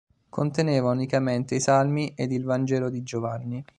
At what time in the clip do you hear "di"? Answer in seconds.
2.89-3.03